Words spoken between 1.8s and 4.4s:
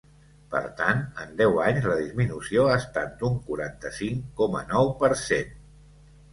la disminució ha estat d’un quaranta-cinc